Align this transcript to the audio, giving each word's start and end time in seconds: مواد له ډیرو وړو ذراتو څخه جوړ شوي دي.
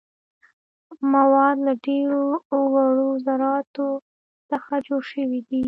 مواد 1.13 1.57
له 1.65 1.73
ډیرو 1.85 2.23
وړو 2.73 3.09
ذراتو 3.25 3.89
څخه 4.49 4.73
جوړ 4.87 5.01
شوي 5.11 5.41
دي. 5.49 5.59